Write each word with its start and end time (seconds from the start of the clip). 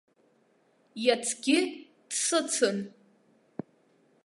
Иацгьы 1.05 1.59
дсыцын. 2.09 2.77